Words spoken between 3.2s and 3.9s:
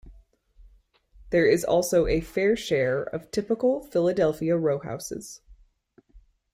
typical